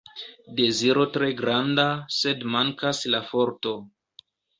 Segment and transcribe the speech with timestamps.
[0.59, 3.75] Deziro tre granda, sed mankas la forto.